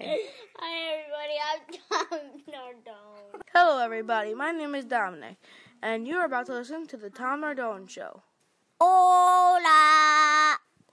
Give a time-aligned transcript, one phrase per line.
[0.00, 0.18] Hi,
[0.92, 1.36] everybody.
[1.46, 3.42] I'm Tom Nardone.
[3.54, 4.34] Hello, everybody.
[4.34, 5.36] My name is Dominic,
[5.82, 8.22] and you're about to listen to the Tom Nardone Show.
[8.80, 9.60] Hola.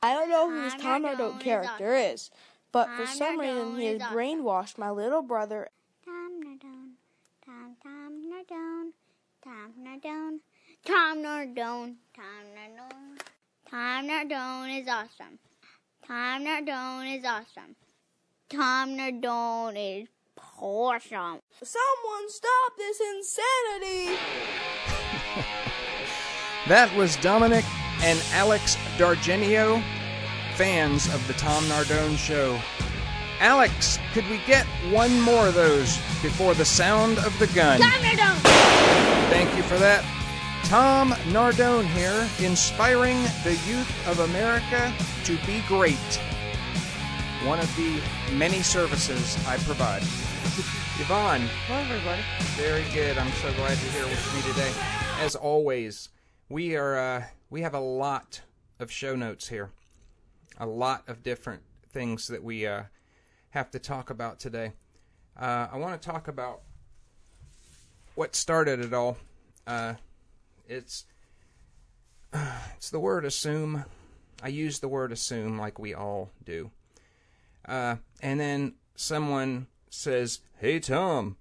[0.04, 2.30] I don't know who this Tom Nardone Nardone is character is,
[2.72, 5.70] but for Tom some reason he has brainwashed my little brother.
[6.06, 6.92] Tom Nardone.
[7.44, 8.92] Tom Tom Nardone.
[9.44, 10.40] Tom Nardone.
[10.86, 11.96] Tom Nardone.
[12.16, 13.20] Tom Nardone.
[13.68, 15.40] Tom Nardone is awesome.
[16.06, 17.76] Tom Nardone is awesome.
[18.52, 20.10] Tom Nardone is
[20.60, 21.40] awesome.
[21.64, 24.18] Someone stop this insanity!
[26.68, 27.66] That was Dominic
[28.04, 29.84] and Alex Dargenio,
[30.54, 32.60] fans of the Tom Nardone Show.
[33.40, 37.80] Alex, could we get one more of those before the sound of the gun?
[37.80, 38.38] Tom Nardone.
[39.32, 40.06] Thank you for that.
[40.66, 46.22] Tom Nardone here, inspiring the youth of America to be great.
[47.46, 48.00] One of the
[48.36, 50.04] many services I provide.
[51.00, 52.22] Yvonne, Hello, everybody.
[52.56, 53.18] very good.
[53.18, 54.72] I'm so glad you're here with me today.
[55.20, 56.10] As always,
[56.50, 58.42] we are uh, we have a lot
[58.80, 59.72] of show notes here,
[60.60, 62.84] a lot of different things that we uh,
[63.50, 64.74] have to talk about today.
[65.36, 66.62] Uh, I want to talk about
[68.14, 69.18] what started it all.
[69.66, 69.96] Uh,
[70.68, 71.06] it's
[72.76, 73.86] it's the word assume.
[74.44, 76.70] I use the word assume like we all do.
[77.66, 81.38] Uh, and then someone says, "Hey Tom,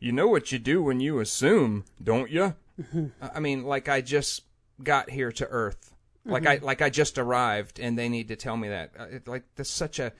[0.00, 2.54] you know what you do when you assume, don't you?"
[3.20, 4.42] I mean, like I just
[4.82, 8.56] got here to Earth, like I like I just arrived, and they need to tell
[8.56, 8.92] me that.
[8.98, 10.12] Uh, it, like that's such a.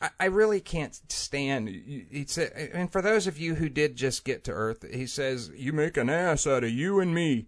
[0.00, 1.68] I, I really can't stand.
[1.70, 5.72] It's and for those of you who did just get to Earth, he says you
[5.72, 7.46] make an ass out of you and me,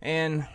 [0.00, 0.46] and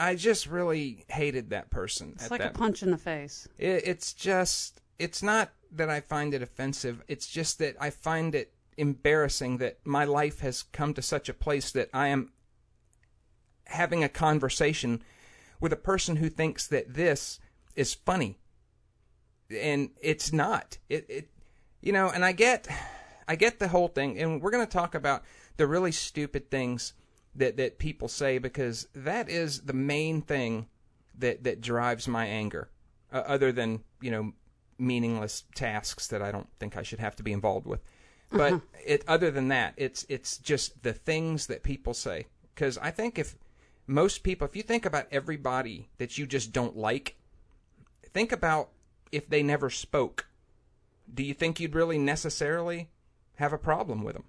[0.00, 2.14] I just really hated that person.
[2.14, 3.46] It's like a punch in the face.
[3.58, 7.02] it, it's just it's not that I find it offensive.
[7.06, 11.34] It's just that I find it embarrassing that my life has come to such a
[11.34, 12.32] place that I am
[13.66, 15.02] having a conversation
[15.60, 17.38] with a person who thinks that this
[17.76, 18.38] is funny.
[19.50, 20.78] And it's not.
[20.88, 21.28] It it
[21.82, 22.68] you know, and I get
[23.28, 25.24] I get the whole thing and we're going to talk about
[25.58, 26.94] the really stupid things
[27.34, 30.66] that that people say because that is the main thing
[31.18, 32.68] that that drives my anger
[33.12, 34.32] uh, other than you know
[34.78, 37.80] meaningless tasks that I don't think I should have to be involved with.
[38.30, 42.26] But it other than that, it's it's just the things that people say.
[42.54, 43.36] Because I think if
[43.86, 47.16] most people, if you think about everybody that you just don't like,
[48.12, 48.70] think about
[49.10, 50.26] if they never spoke.
[51.12, 52.88] Do you think you'd really necessarily
[53.36, 54.24] have a problem with them?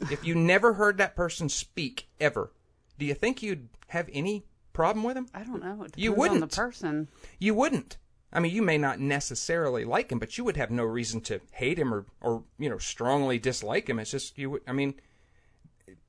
[0.00, 2.52] If you never heard that person speak ever,
[2.98, 5.26] do you think you'd have any problem with him?
[5.34, 5.86] I don't know.
[5.96, 6.56] You on the wouldn't.
[6.56, 7.08] person.
[7.38, 7.98] You wouldn't.
[8.32, 11.40] I mean, you may not necessarily like him, but you would have no reason to
[11.52, 13.98] hate him or, or you know, strongly dislike him.
[13.98, 14.62] It's just you would.
[14.66, 14.94] I mean,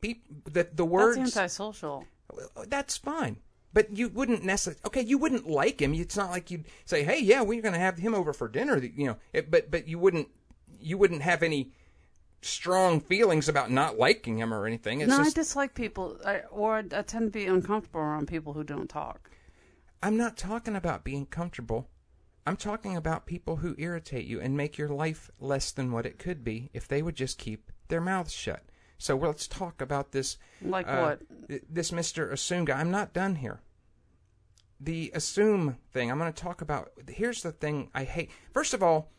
[0.01, 2.03] peop, the the words That's antisocial.
[2.67, 3.37] that's fine,
[3.73, 4.81] but you wouldn't necessarily.
[4.85, 5.93] Okay, you wouldn't like him.
[5.93, 8.77] It's not like you'd say, "Hey, yeah, we're going to have him over for dinner."
[8.77, 10.27] You know, it, but but you wouldn't
[10.79, 11.71] you wouldn't have any
[12.41, 15.01] strong feelings about not liking him or anything.
[15.01, 18.53] It's no, just I dislike people, I, or I tend to be uncomfortable around people
[18.53, 19.29] who don't talk.
[20.01, 21.89] I'm not talking about being comfortable.
[22.47, 26.17] I'm talking about people who irritate you and make your life less than what it
[26.17, 28.63] could be if they would just keep their mouths shut.
[28.97, 30.37] So let's talk about this.
[30.61, 31.21] Like uh, what?
[31.69, 32.31] This Mr.
[32.31, 32.79] Assume guy.
[32.79, 33.61] I'm not done here.
[34.79, 36.09] The assume thing.
[36.09, 36.91] I'm going to talk about.
[37.07, 38.31] Here's the thing I hate.
[38.53, 39.11] First of all,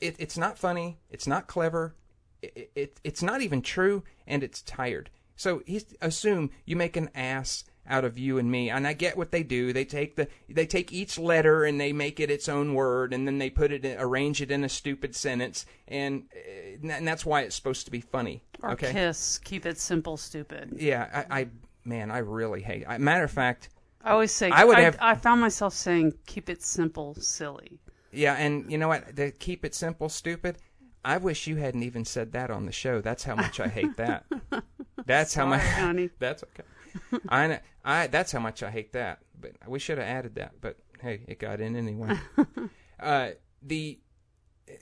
[0.00, 0.98] it, it's not funny.
[1.10, 1.94] It's not clever.
[2.42, 5.10] It, it, it's not even true, and it's tired.
[5.36, 9.16] So he's assume you make an ass out of you and me, and I get
[9.16, 9.72] what they do.
[9.72, 13.26] They take the they take each letter and they make it its own word, and
[13.26, 17.24] then they put it in, arrange it in a stupid sentence, and uh, and that's
[17.24, 18.42] why it's supposed to be funny.
[18.62, 18.92] Or okay.
[18.92, 19.38] kiss.
[19.38, 20.76] Keep it simple, stupid.
[20.76, 21.48] Yeah, I, I
[21.84, 22.84] man, I really hate.
[22.86, 23.68] I, matter of fact,
[24.02, 24.50] I always say.
[24.50, 27.78] I would I, have- I found myself saying, "Keep it simple, silly."
[28.12, 29.16] yeah, and you know what?
[29.16, 30.58] To keep it simple, stupid.
[31.04, 33.00] I wish you hadn't even said that on the show.
[33.00, 34.26] That's how much I hate that.
[35.06, 35.62] That's how much.
[35.62, 36.10] Sorry, honey.
[36.18, 37.20] That's okay.
[37.28, 37.60] I.
[37.84, 39.20] I that's how much I hate that.
[39.40, 40.60] But we should have added that.
[40.60, 42.18] But hey, it got in anyway.
[43.00, 43.30] uh,
[43.62, 44.00] the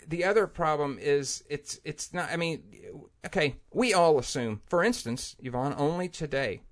[0.08, 2.30] the other problem is it's it's not.
[2.32, 2.62] I mean,
[3.26, 4.62] okay, we all assume.
[4.66, 6.62] For instance, Yvonne, only today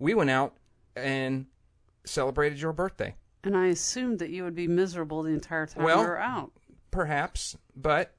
[0.00, 0.56] we went out
[0.96, 1.46] and
[2.04, 3.14] celebrated your birthday.
[3.44, 6.52] And I assumed that you would be miserable the entire time Well- we were out.
[6.90, 8.14] perhaps, but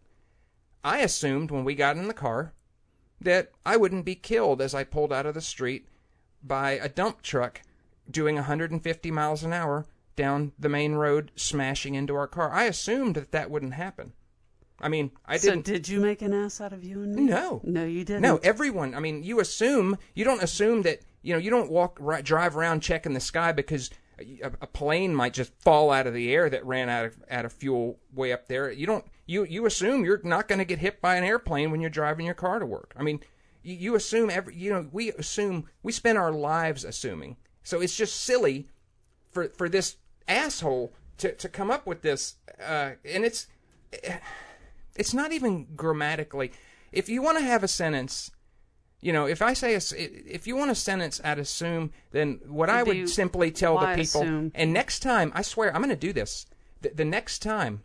[0.83, 2.53] I assumed when we got in the car
[3.19, 5.87] that I wouldn't be killed as I pulled out of the street
[6.43, 7.61] by a dump truck
[8.09, 9.85] doing 150 miles an hour
[10.15, 12.51] down the main road, smashing into our car.
[12.51, 14.13] I assumed that that wouldn't happen.
[14.79, 15.65] I mean, I didn't.
[15.65, 17.23] So did you make an ass out of you and me?
[17.23, 17.61] No.
[17.63, 18.23] No, you didn't.
[18.23, 18.95] No, everyone.
[18.95, 22.57] I mean, you assume you don't assume that you know you don't walk right, drive
[22.57, 23.91] around checking the sky because
[24.41, 27.45] a, a plane might just fall out of the air that ran out of out
[27.45, 28.71] of fuel way up there.
[28.71, 31.81] You don't you you assume you're not going to get hit by an airplane when
[31.81, 32.93] you're driving your car to work.
[32.97, 33.19] I mean,
[33.63, 37.37] you, you assume every you know we assume we spend our lives assuming.
[37.63, 38.67] So it's just silly
[39.31, 39.97] for for this
[40.27, 43.47] asshole to to come up with this, uh, and it's
[44.95, 46.51] it's not even grammatically.
[46.91, 48.31] If you want to have a sentence,
[49.01, 52.69] you know, if I say a if you want a sentence at assume, then what
[52.69, 54.51] I would simply tell the people, assume?
[54.53, 56.45] and next time, I swear, I'm going to do this.
[56.81, 57.81] The, the next time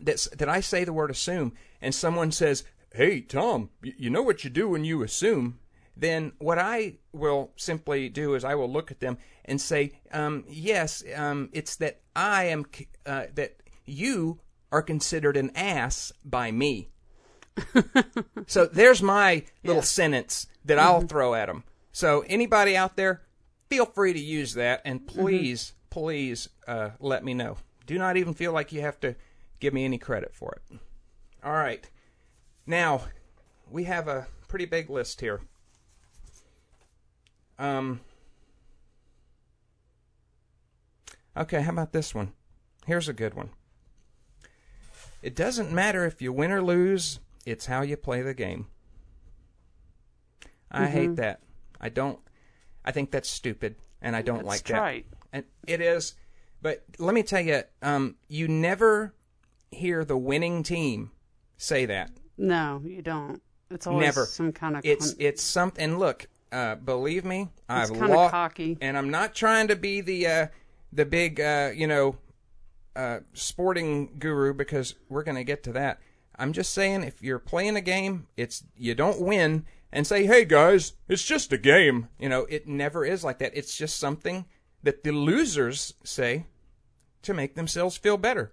[0.00, 4.44] that that I say the word assume, and someone says, "Hey, Tom, you know what
[4.44, 5.60] you do when you assume."
[5.96, 10.44] Then what I will simply do is I will look at them and say, um,
[10.48, 12.64] "Yes, um, it's that I am
[13.04, 14.40] uh, that you
[14.72, 16.88] are considered an ass by me."
[18.46, 21.64] So there's my little sentence that I'll throw at them.
[21.92, 23.22] So anybody out there,
[23.68, 27.56] feel free to use that, and please, please uh, let me know.
[27.86, 29.14] Do not even feel like you have to
[29.60, 30.78] give me any credit for it.
[31.44, 31.88] All right,
[32.66, 33.02] now
[33.70, 35.40] we have a pretty big list here.
[37.58, 38.00] Um.
[41.36, 42.32] Okay, how about this one?
[42.86, 43.50] Here's a good one.
[45.22, 48.66] It doesn't matter if you win or lose, it's how you play the game.
[50.70, 51.40] I hate that.
[51.80, 52.18] I don't
[52.84, 55.06] I think that's stupid and I don't That's like trite.
[55.10, 55.18] that.
[55.32, 56.14] And it is
[56.62, 59.14] but let me tell you um you never
[59.70, 61.10] hear the winning team
[61.56, 62.10] say that.
[62.36, 63.40] No, you don't.
[63.70, 64.26] It's always Never.
[64.26, 64.84] some kind of.
[64.84, 68.76] It's con- it's something and look, uh believe me, I've lost cocky.
[68.80, 70.46] and I'm not trying to be the uh
[70.92, 72.16] the big uh you know
[72.96, 76.00] uh sporting guru because we're going to get to that.
[76.36, 80.44] I'm just saying if you're playing a game, it's you don't win and say, "Hey
[80.44, 83.56] guys, it's just a game." You know, it never is like that.
[83.56, 84.46] It's just something
[84.82, 86.46] that the losers say
[87.22, 88.52] to make themselves feel better.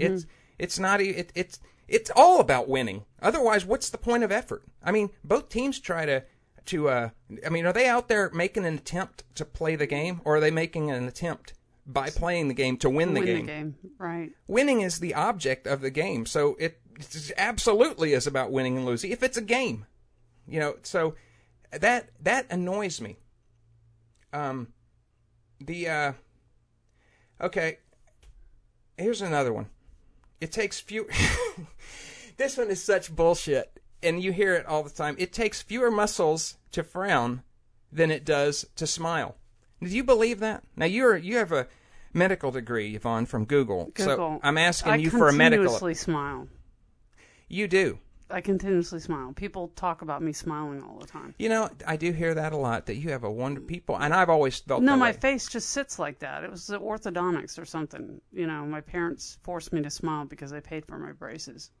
[0.00, 0.26] It's
[0.58, 3.04] it's not it, it's it's all about winning.
[3.22, 4.64] Otherwise, what's the point of effort?
[4.82, 6.24] I mean, both teams try to
[6.66, 7.10] to uh
[7.44, 10.40] I mean, are they out there making an attempt to play the game or are
[10.40, 11.54] they making an attempt
[11.92, 13.46] by playing the game to win the win game?
[13.46, 14.30] the game, right?
[14.46, 16.26] Winning is the object of the game.
[16.26, 16.80] So it
[17.36, 19.86] absolutely is about winning and losing if it's a game.
[20.46, 21.14] You know, so
[21.72, 23.18] that that annoys me.
[24.32, 24.68] Um
[25.60, 26.12] the uh
[27.40, 27.78] okay,
[28.96, 29.66] here's another one.
[30.40, 31.08] It takes few
[32.36, 35.16] This one is such bullshit and you hear it all the time.
[35.18, 37.42] It takes fewer muscles to frown
[37.92, 39.36] than it does to smile.
[39.82, 40.62] Do you believe that?
[40.76, 41.66] Now you're you have a
[42.12, 43.92] medical degree, Yvonne, from Google.
[43.96, 45.64] So I'm asking I you for a medical.
[45.64, 46.48] continuously smile.
[47.48, 47.98] You do.
[48.32, 49.32] I continuously smile.
[49.32, 51.34] People talk about me smiling all the time.
[51.38, 52.86] You know, I do hear that a lot.
[52.86, 55.16] That you have a wonder people, and I've always felt No, that my way.
[55.16, 56.44] face just sits like that.
[56.44, 58.20] It was the orthodontics or something.
[58.32, 61.72] You know, my parents forced me to smile because they paid for my braces.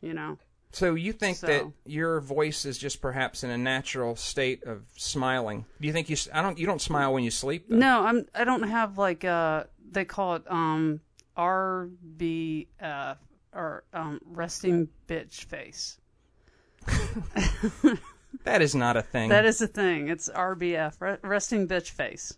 [0.00, 0.38] You know,
[0.76, 4.82] So you think So- that your voice is just perhaps in a natural state of
[4.94, 5.64] smiling?
[5.80, 6.18] Do you think you?
[6.34, 6.58] I don't.
[6.58, 7.70] You don't smile when you sleep.
[7.70, 7.76] Though.
[7.76, 8.26] no, I'm.
[8.34, 11.00] I don't have like uh they call it um
[11.34, 13.16] RBF
[13.54, 15.98] or um resting bitch face.
[18.44, 19.30] That is not a thing.
[19.30, 20.08] That is a thing.
[20.08, 22.36] It's RBF, resting bitch face.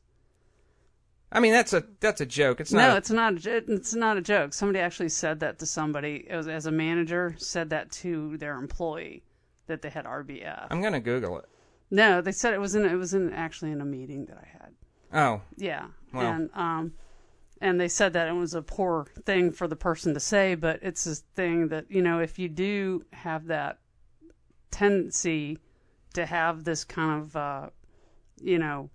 [1.31, 2.61] I mean, that's a that's a joke.
[2.61, 2.89] It's not.
[2.89, 3.47] no, a- it's not.
[3.47, 4.55] A, it's not a joke.
[4.55, 6.27] Somebody actually said that to somebody.
[6.29, 9.23] It was as a manager said that to their employee
[9.67, 10.67] that they had RBF.
[10.71, 11.45] I'm gonna Google it.
[11.91, 12.87] no, they said it was in.
[12.87, 14.73] It was in actually in a meeting that I had.
[15.13, 16.33] Oh, Yeah, Wow.
[16.33, 16.93] and um,
[17.61, 20.79] and they said that it was a poor thing for the person to say, but
[20.83, 23.79] it's a thing that you know if you do have that
[24.71, 25.59] tendency
[26.15, 27.69] to have this kind of uh,
[28.41, 28.91] you know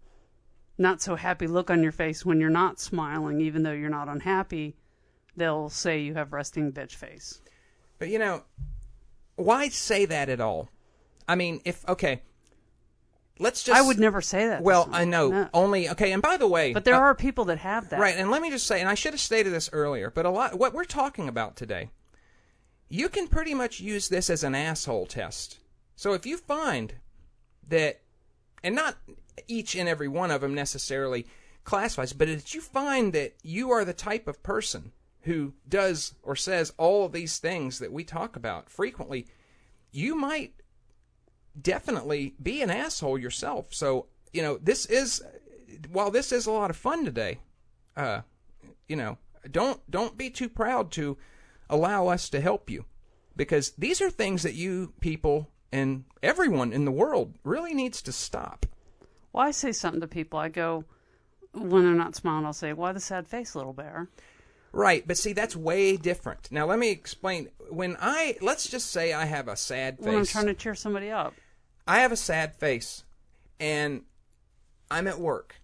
[0.84, 4.08] not so happy look on your face when you're not smiling, even though you're not
[4.08, 4.75] unhappy,
[5.36, 7.42] they'll say you have resting bitch face.
[7.98, 8.44] but you know,
[9.36, 10.70] why say that at all?
[11.28, 12.22] I mean, if okay,
[13.40, 13.78] let's just.
[13.78, 14.62] I would never say that.
[14.62, 14.88] Well.
[14.92, 15.50] I know No.
[15.54, 16.12] only okay.
[16.12, 18.00] And by the way, but there uh, are people that have that.
[18.00, 20.30] Right, and let me just say, and I should have stated this earlier, but a
[20.30, 21.90] lot what we're talking about today,
[22.90, 25.60] you can pretty much use this as an asshole test.
[25.96, 26.96] So if you find
[27.70, 28.02] that,
[28.63, 28.98] and not
[29.48, 31.25] each and every one of them necessarily
[31.63, 36.36] classifies, but if you find that you are the type of person who does or
[36.36, 39.28] says all of these things that we talk about frequently,
[39.92, 40.54] you might
[41.60, 43.74] definitely be an asshole yourself.
[43.74, 45.22] So, you know, this is
[45.90, 47.40] while this is a lot of fun today,
[47.96, 48.22] uh,
[48.88, 49.18] you know,
[49.50, 51.18] don't don't be too proud to
[51.70, 52.86] allow us to help you
[53.36, 58.12] because these are things that you people and everyone in the world really needs to
[58.12, 58.66] stop.
[59.34, 60.40] Well, I say something to people.
[60.40, 60.86] I go,
[61.54, 64.08] when they're not smiling, I'll say, Why the sad face, little bear?
[64.72, 66.52] Right, but see, that's way different.
[66.52, 67.50] Now, let me explain.
[67.70, 70.06] When I, let's just say I have a sad face.
[70.06, 71.34] When I'm trying to cheer somebody up.
[71.88, 73.04] I have a sad face
[73.60, 74.04] and
[74.90, 75.56] I'm at work,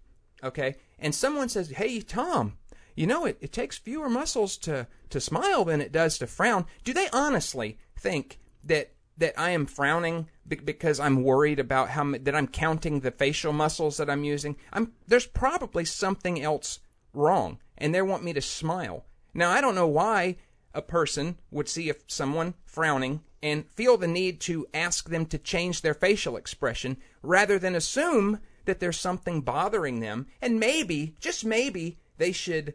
[0.44, 0.76] okay?
[1.00, 2.58] And someone says, Hey, Tom,
[2.96, 6.66] you know, it, it takes fewer muscles to, to smile than it does to frown.
[6.84, 12.36] Do they honestly think that that I am frowning because I'm worried about how that
[12.36, 14.56] I'm counting the facial muscles that I'm using?
[14.74, 16.80] I'm there's probably something else
[17.14, 19.06] wrong, and they want me to smile.
[19.34, 20.38] Now I don't know why
[20.74, 25.38] a person would see if someone frowning and feel the need to ask them to
[25.38, 31.46] change their facial expression rather than assume that there's something bothering them and maybe just
[31.46, 32.74] maybe they should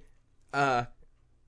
[0.52, 0.84] uh,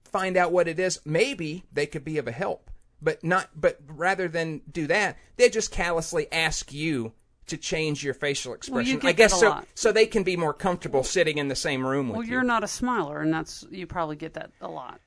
[0.04, 2.70] find out what it is maybe they could be of a help
[3.02, 7.12] but not but rather than do that they just callously ask you
[7.46, 9.68] to change your facial expression get i guess so lot.
[9.74, 12.38] so they can be more comfortable sitting in the same room with Well, you Well,
[12.38, 15.00] you're not a smiler, and that's you probably get that a lot.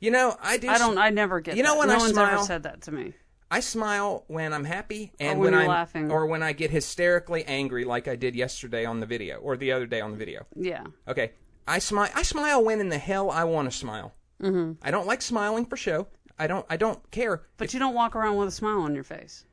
[0.00, 0.98] you know i do I don't.
[0.98, 1.56] I never get.
[1.56, 1.78] You know that.
[1.78, 3.14] when no I one's smile- ever said that to me.
[3.50, 6.10] I smile when I'm happy and when when, you're I'm laughing.
[6.10, 9.70] or when I get hysterically angry like I did yesterday on the video or the
[9.72, 10.46] other day on the video.
[10.56, 10.82] Yeah.
[11.06, 11.32] Okay.
[11.68, 14.12] I smile I smile when in the hell I want to smile.
[14.42, 14.72] Mm-hmm.
[14.82, 16.08] I don't like smiling for show.
[16.38, 17.42] I don't I don't care.
[17.56, 19.44] But you don't walk around with a smile on your face.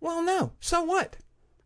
[0.00, 0.52] Well, no.
[0.60, 1.16] So what?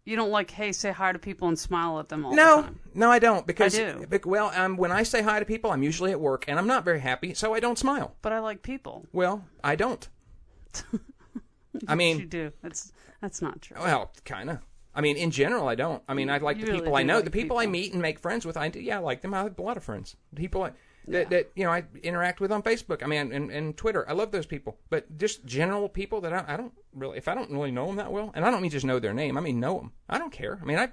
[0.05, 2.63] You don't like, hey, say hi to people and smile at them all the No,
[2.63, 2.81] time.
[2.95, 4.21] no, No, I don't because I do.
[4.25, 6.85] well, um, when I say hi to people, I'm usually at work and I'm not
[6.85, 8.17] very happy, so I don't smile.
[8.23, 9.07] But I like people.
[9.13, 10.09] Well, I don't.
[11.89, 12.53] I mean, you do.
[12.63, 13.77] That's that's not true.
[13.81, 14.59] well, kind of.
[14.95, 16.03] I mean, in general, I don't.
[16.09, 17.17] I mean, I like You the really people I know.
[17.17, 19.33] like the people, I meet and make friends with, I do, yeah, I like them.
[19.35, 20.17] I have a lot of friends.
[20.35, 20.73] People I,
[21.09, 23.03] that, that you know I interact with on Facebook.
[23.03, 24.09] I mean, and, and Twitter.
[24.09, 24.79] I love those people.
[24.89, 27.97] But just general people that I, I don't really, if I don't really know them
[27.97, 29.37] that well, and I don't mean just know their name.
[29.37, 29.93] I mean know them.
[30.09, 30.59] I don't care.
[30.61, 30.89] I mean, I,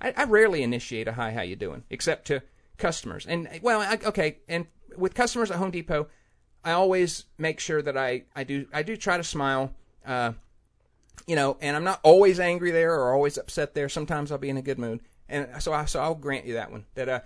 [0.00, 2.42] I, I rarely initiate a hi, how you doing, except to
[2.76, 3.26] customers.
[3.26, 6.08] And well, I, okay, and with customers at Home Depot,
[6.64, 9.72] I always make sure that I, I do I do try to smile.
[10.06, 10.32] Uh,
[11.26, 13.88] you know, and I'm not always angry there or always upset there.
[13.88, 16.70] Sometimes I'll be in a good mood, and so I so I'll grant you that
[16.70, 16.86] one.
[16.94, 17.20] That uh,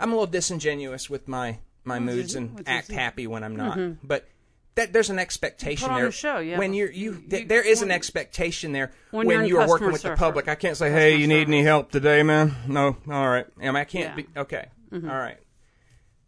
[0.00, 3.78] I'm a little disingenuous with my my moods and act happy when I'm not.
[4.06, 4.26] But
[4.74, 6.10] that there's an expectation there.
[6.10, 6.58] show, yeah.
[6.58, 9.92] When you're you, You- th- there is an expectation there when when, you are working
[9.92, 10.48] with the public.
[10.48, 13.46] I can't say, Customer "Hey, you need any help today, man?" No, all right.
[13.60, 14.24] I, mean, I can't Yeah.
[14.24, 14.66] be okay.
[14.92, 15.36] All right.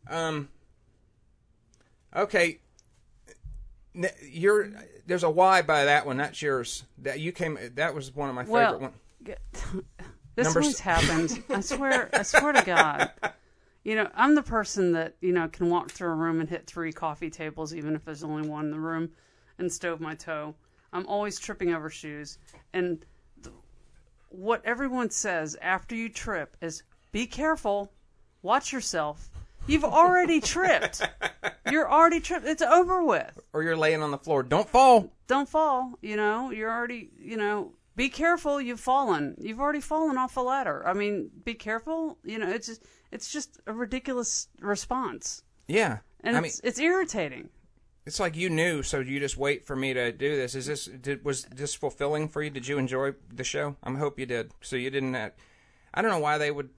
[0.08, 0.48] Um.
[2.14, 2.58] Okay.
[4.22, 4.70] You're
[5.06, 6.16] there's a Y by that one.
[6.16, 6.84] That's yours.
[6.98, 7.58] That you came.
[7.76, 8.94] That was one of my favorite Well, ones.
[10.36, 11.38] This Number always s- happens.
[11.48, 12.10] I swear.
[12.12, 13.10] I swear to God.
[13.84, 16.66] You know, I'm the person that you know can walk through a room and hit
[16.66, 19.10] three coffee tables, even if there's only one in the room,
[19.58, 20.54] and stove my toe.
[20.92, 22.38] I'm always tripping over shoes,
[22.72, 23.04] and
[23.42, 23.54] th-
[24.30, 27.92] what everyone says after you trip is, "Be careful,
[28.42, 29.30] watch yourself."
[29.66, 31.02] You've already tripped.
[31.70, 32.46] You're already tripped.
[32.46, 33.38] It's over with.
[33.52, 34.42] Or you're laying on the floor.
[34.42, 35.10] Don't fall.
[35.26, 35.92] Don't fall.
[36.00, 37.10] You know, you're already.
[37.18, 38.60] You know, be careful.
[38.60, 39.36] You've fallen.
[39.38, 40.86] You've already fallen off a ladder.
[40.86, 42.18] I mean, be careful.
[42.24, 42.82] You know, it's just
[43.14, 45.98] it's just a ridiculous response, Yeah.
[46.22, 47.48] and I mean, it's it's irritating.
[48.04, 50.54] it's like you knew, so you just wait for me to do this.
[50.54, 52.50] Is this did, was this fulfilling for you?
[52.50, 53.76] Did you enjoy the show?
[53.82, 54.50] I hope you did.
[54.60, 55.14] So you didn't.
[55.14, 55.30] Uh,
[55.94, 56.70] I don't know why they would.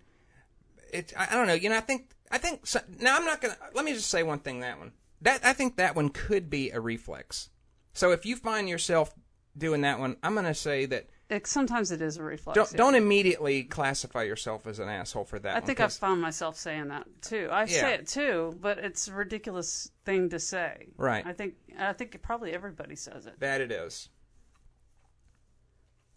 [0.93, 1.13] It.
[1.17, 1.55] I, I don't know.
[1.55, 1.77] You know.
[1.79, 2.11] I think.
[2.31, 2.67] I think.
[2.67, 3.57] So, now I'm not gonna.
[3.75, 4.61] Let me just say one thing.
[4.61, 4.93] That one.
[5.23, 7.49] That I think that one could be a reflex.
[7.95, 9.15] So if you find yourself
[9.57, 12.55] doing that one, I'm gonna say that It, sometimes it is a reflex.
[12.55, 12.77] don't yeah.
[12.77, 15.51] don't immediately classify yourself as an asshole for that.
[15.57, 17.49] I one, think I've found myself saying that too.
[17.51, 17.81] I Yeah.
[17.81, 20.87] say it too, but it's a ridiculous thing to say.
[20.97, 21.27] Right.
[21.27, 23.41] I think I think probably everybody says it.
[23.41, 24.09] that it is.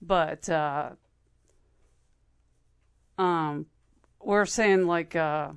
[0.01, 0.91] but uh
[3.17, 3.65] um
[4.21, 5.51] we're saying like uh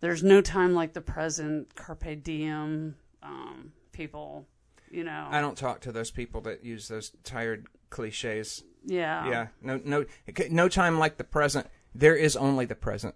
[0.00, 4.46] there's no time like the present carpe diem um people
[4.90, 8.64] you know I don't talk to those people that use those tired cliches.
[8.84, 10.04] yeah Yeah, no, no,
[10.50, 11.66] no time like the present.
[11.94, 13.14] There is only the present.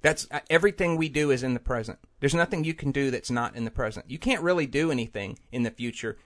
[0.00, 1.98] That's uh, everything we do is in the present.
[2.20, 4.10] There's nothing you can do that's not in the present.
[4.10, 6.18] You can't really do anything in the future,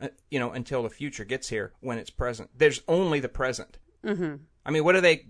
[0.00, 2.50] uh, you know, until the future gets here when it's present.
[2.56, 3.78] There's only the present.
[4.04, 4.36] Mm-hmm.
[4.64, 5.26] I mean, what are they?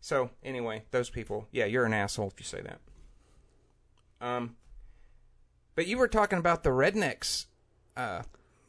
[0.00, 1.48] So anyway, those people.
[1.52, 2.80] Yeah, you're an asshole if you say that.
[4.26, 4.56] Um,
[5.74, 7.46] but you were talking about the rednecks.
[7.96, 8.22] Uh,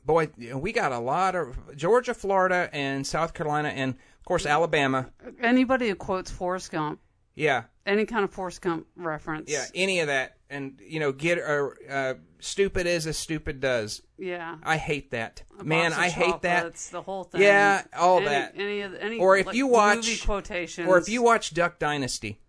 [0.05, 5.09] boy, we got a lot of Georgia, Florida, and South Carolina, and of course Alabama.
[5.41, 6.99] anybody who quotes Forrest Gump
[7.35, 9.51] Yeah, Any kind of Forrest Gump reference.
[9.51, 14.01] yeah, any of that, and you know, get or uh, stupid is as stupid does.
[14.17, 14.55] Yeah.
[14.63, 15.91] I hate that, A man.
[15.93, 16.55] I hate that.
[16.57, 17.41] chocolates, The whole thing.
[17.41, 18.53] Yeah, all any, that.
[18.55, 21.79] Any of any Or if like, you watch- movie quotations, Or if you watch Duck
[21.79, 22.39] Dynasty,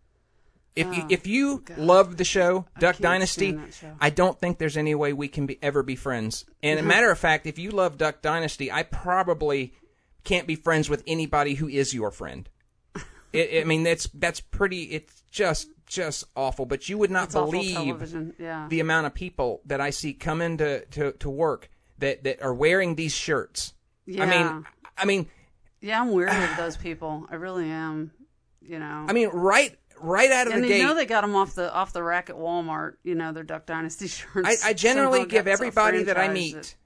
[0.77, 1.79] if you Oh, if you God.
[1.79, 3.95] love the show Duck can't Dynasty, show.
[4.01, 6.45] I don't think there's any way we can be ever be friends.
[6.63, 9.75] And a matter of fact, if you love Duck Dynasty, I probably
[10.25, 12.49] can't be friends with anybody who is your friend.
[13.33, 14.85] it, I mean, that's that's pretty.
[14.85, 16.67] It's just just awful.
[16.67, 18.35] But you would not it's believe.
[18.41, 18.67] Yeah.
[18.69, 22.55] the amount of people that I see come into to, to work that, that are
[22.55, 23.75] wearing these shirts.
[24.07, 24.25] yeah.
[24.25, 24.67] I mean,
[24.99, 25.27] I mean,
[25.81, 27.27] yeah, I'm weary of those people.
[27.31, 28.11] I really am.
[28.63, 29.05] You know.
[29.09, 30.83] I mean, right right out of and the you gate.
[30.83, 32.95] know they got them off the off the rack at Walmart.
[33.03, 34.65] You know their Duck Dynasty shirts.
[34.65, 36.77] I, I generally give everybody that I meet.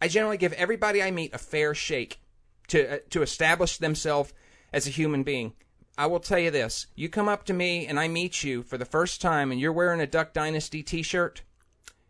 [0.00, 2.20] I generally give everybody I meet a fair shake
[2.68, 4.32] to uh, to establish themselves
[4.72, 5.54] as a human being.
[5.98, 8.78] I will tell you this: you come up to me and I meet you for
[8.78, 11.42] the first time, and you're wearing a Duck Dynasty T-shirt.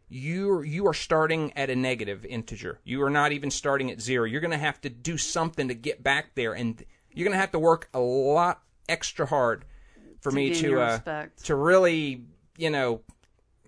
[0.09, 2.81] You you are starting at a negative integer.
[2.85, 4.27] You are not even starting at zero.
[4.27, 7.41] You're going to have to do something to get back there, and you're going to
[7.41, 9.65] have to work a lot extra hard
[10.23, 12.25] for To me to uh, to really,
[12.57, 13.03] you know,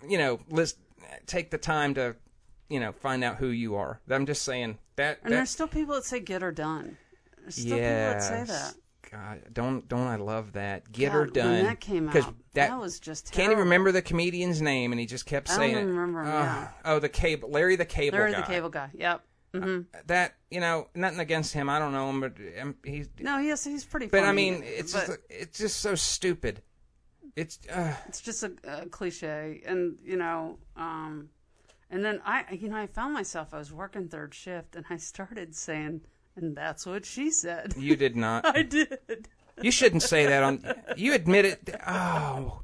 [0.09, 0.79] you know, list,
[1.27, 2.17] take the time to,
[2.69, 4.01] you know, find out who you are.
[4.09, 5.19] I'm just saying that.
[5.23, 6.97] And that there's still people that say get her done.
[7.41, 8.75] There's still people that say that.
[9.11, 10.91] God, don't don't I love that?
[10.91, 11.65] Get God, her done.
[11.65, 15.07] that came out, that, that was just Can't even remember the comedian's name, and he
[15.07, 15.91] just kept I don't saying even it.
[15.91, 16.69] remember him, oh, yeah.
[16.85, 18.41] oh, the cable, Larry the Cable Larry Guy.
[18.41, 18.91] the cable guy.
[18.95, 19.23] Yep.
[19.55, 21.69] Hmm That you know, nothing against him.
[21.69, 23.09] I don't know him, but um, he's.
[23.21, 24.07] No, yes, he's pretty.
[24.07, 26.63] But funny, I mean, it's but just, it's just so stupid.
[27.37, 31.29] It's uh, it's just a, a cliche, and you know, um,
[31.91, 33.55] and then I, you know, I found myself.
[33.55, 36.03] I was working third shift, and I started saying,
[36.37, 38.45] "And that's what she said." you did not.
[38.57, 39.29] I did.
[39.63, 40.65] You shouldn't say that on.
[40.97, 41.71] You admit it.
[41.87, 42.63] Oh,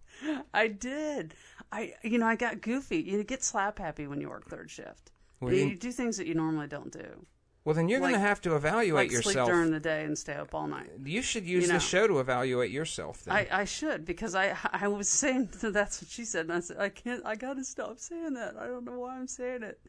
[0.52, 1.34] I did.
[1.72, 2.98] I, you know, I got goofy.
[2.98, 5.12] You get slap happy when you work third shift.
[5.40, 7.26] Well, you, you- do things that you normally don't do,
[7.64, 9.48] well then you're going to have to evaluate like sleep yourself.
[9.48, 10.90] during the day and stay up all night.
[11.04, 11.74] You should use you know.
[11.74, 13.24] this show to evaluate yourself.
[13.24, 13.34] Then.
[13.36, 16.78] I, I should because I I was saying that's what she said and I said
[16.78, 19.80] I can't I gotta stop saying that I don't know why I'm saying it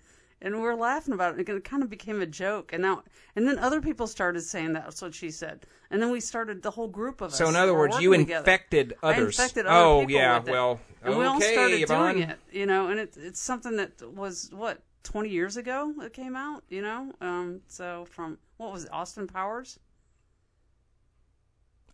[0.41, 3.03] and we are laughing about it it kind of became a joke and now
[3.35, 6.71] and then other people started saying that's what she said and then we started the
[6.71, 8.39] whole group of us so in other words, you together.
[8.39, 9.37] infected I others.
[9.39, 10.51] infected other oh people yeah, with it.
[10.51, 12.15] well, and okay, we all started Yvonne.
[12.15, 16.13] doing it you know and it, it's something that was what 20 years ago it
[16.13, 19.79] came out you know um so from what was it Austin Powers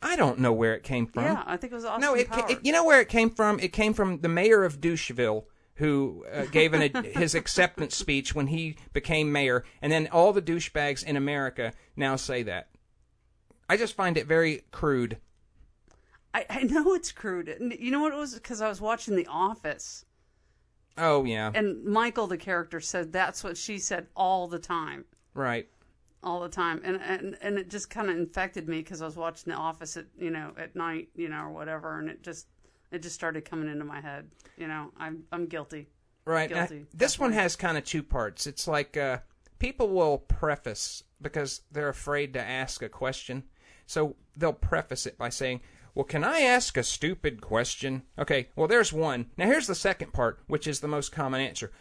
[0.02, 1.24] I don't know where it came from.
[1.24, 2.60] yeah I think it was Austin no, it, Powers it.
[2.64, 3.60] You know where it came from?
[3.60, 5.46] It came from the mayor of Doucheville.
[5.76, 10.42] Who uh, gave an, his acceptance speech when he became mayor, and then all the
[10.42, 12.70] douchebags in America now say that.
[13.70, 15.18] I just find it very crude.
[16.34, 17.56] I, I know it's crude.
[17.80, 18.34] You know what it was?
[18.34, 20.06] Because I was watching The Office,
[20.98, 25.68] Oh yeah, and Michael, the character, said that's what she said all the time, right.
[26.24, 29.16] all the time, and and and it just kind of infected me because I was
[29.16, 32.48] watching The Office at you know at night, you know, or whatever, and it just
[32.92, 34.30] it just started coming into my head.
[34.58, 35.88] You know, I'm I'm guilty.
[36.26, 36.52] Right.
[36.52, 38.48] I- Guilty, this one has kind of two parts.
[38.48, 39.20] It's like uh,
[39.60, 43.44] people will preface because they're afraid to ask a question.
[43.86, 45.62] So they'll preface it by saying,
[45.98, 48.04] Well, can I ask a stupid question?
[48.20, 49.32] Okay, well, there's one.
[49.36, 51.72] Now, here's the second part, which is the most common answer.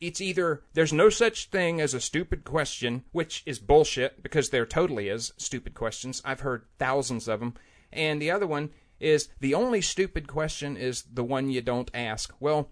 [0.00, 4.64] It's either there's no such thing as a stupid question, which is bullshit because there
[4.64, 6.22] totally is stupid questions.
[6.24, 7.52] I've heard thousands of them.
[7.92, 12.32] And the other one is the only stupid question is the one you don't ask.
[12.40, 12.70] Well,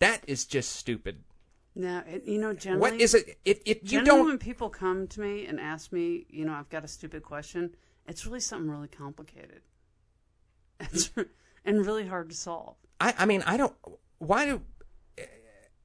[0.00, 1.22] that is just stupid.
[1.76, 3.38] Now, it, you know, generally, What is it?
[3.44, 6.68] If, if you don't, when people come to me and ask me, you know, I've
[6.68, 7.76] got a stupid question,
[8.08, 9.60] it's really something really complicated.
[10.80, 11.10] It's,
[11.64, 12.76] and really hard to solve.
[13.00, 13.74] I, I mean, I don't.
[14.18, 14.62] Why do?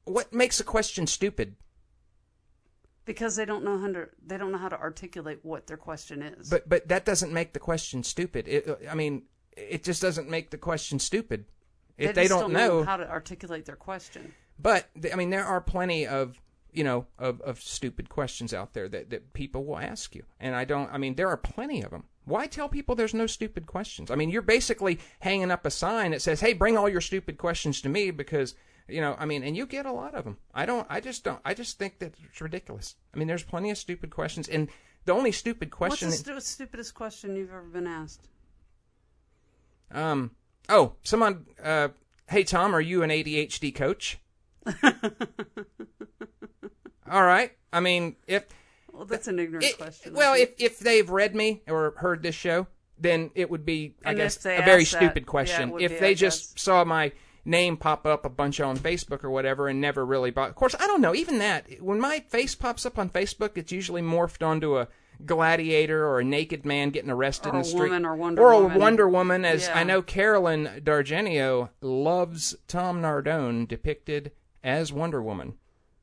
[0.05, 1.55] What makes a question stupid?
[3.05, 6.21] because they don't know how to they don't know how to articulate what their question
[6.21, 6.49] is.
[6.49, 8.47] But but that doesn't make the question stupid.
[8.47, 9.23] It, I mean,
[9.55, 11.45] it just doesn't make the question stupid.
[11.97, 14.33] If they, just don't know, how to articulate their question.
[14.57, 16.35] But I mean, there are plenty of
[16.71, 20.55] you know of, of stupid questions out there that, that people will ask you, and
[20.55, 20.91] I don't.
[20.91, 22.05] I mean, there are plenty of them.
[22.25, 24.11] Why tell people there's no stupid questions?
[24.11, 27.37] I mean, you're basically hanging up a sign that says, "Hey, bring all your stupid
[27.37, 28.55] questions to me," because
[28.87, 29.15] you know.
[29.17, 30.37] I mean, and you get a lot of them.
[30.53, 30.85] I don't.
[30.89, 31.41] I just don't.
[31.43, 32.95] I just think that it's ridiculous.
[33.13, 34.69] I mean, there's plenty of stupid questions, and
[35.05, 36.09] the only stupid question.
[36.09, 38.27] What's the stu- stupidest question you've ever been asked?
[39.91, 40.31] um.
[40.69, 41.47] Oh, someone.
[41.61, 41.89] Uh.
[42.29, 44.19] Hey, Tom, are you an ADHD coach?
[47.09, 47.51] all right.
[47.73, 48.45] I mean, if
[49.01, 50.13] Well, that's an ignorant It- question.
[50.13, 52.67] well, if if they've read me or heard this show,
[52.99, 55.71] then it would be, I And guess, a very that, stupid yeah, question.
[55.79, 56.61] it if be, they I just guess.
[56.63, 57.11] saw my
[57.43, 60.49] name pop up a bunch on Facebook or whatever and never really bought.
[60.51, 61.15] Of course, I don't know.
[61.15, 64.87] Even that, when my face pops up on Facebook, it's usually morphed onto a
[65.25, 68.61] gladiator or a naked man getting arrested Or in the street, woman or Wonder or
[68.61, 68.77] Woman.
[68.77, 69.45] a Wonder Woman.
[69.45, 69.79] As Yeah.
[69.79, 74.31] I know, Carolyn Dargenio loves Tom Nardone depicted
[74.63, 75.55] as Wonder Woman.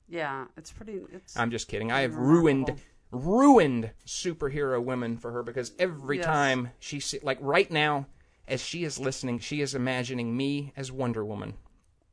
[0.09, 1.01] Yeah, it's pretty.
[1.13, 1.93] It's I'm just kidding.
[1.93, 6.27] I have ruined ruined superhero women for her because every Yes.
[6.27, 8.07] time she see, like right now
[8.47, 11.55] as she is listening, she is imagining me as Wonder Woman.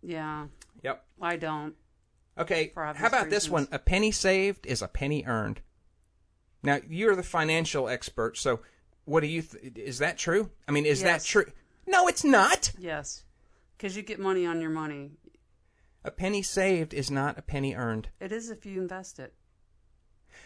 [0.01, 0.47] yeah.
[0.83, 1.03] Yep.
[1.21, 1.73] I don't.
[2.37, 2.71] Okay.
[2.75, 3.67] How about this one?
[3.71, 5.61] A penny saved is a penny earned.
[6.61, 8.59] Now, you're the financial expert, so
[9.05, 10.51] what do you th- is that true?
[10.67, 11.45] I mean, is that true?
[11.87, 12.71] No, it's not.
[12.77, 13.23] Yes,
[13.77, 15.11] because you get money on your money.
[16.05, 18.09] A penny saved is not a penny earned.
[18.19, 19.33] It is if you invest it.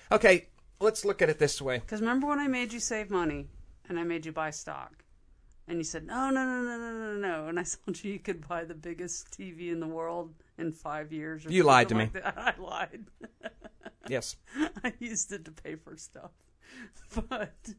[0.10, 0.48] Okay,
[0.80, 1.80] let's look at it this way.
[1.80, 3.50] Because remember when I made you save money
[3.89, 5.04] and I made you buy stock?
[5.67, 7.48] And you said, no, no, no, no, no, no, no.
[7.50, 11.12] And I told you you could buy the biggest TV in the world in five
[11.12, 11.45] years.
[11.45, 12.38] Or You lied to like that.
[12.38, 13.06] I lied.
[14.08, 14.38] Yes.
[14.84, 16.32] I used it to pay for stuff.
[17.30, 17.76] But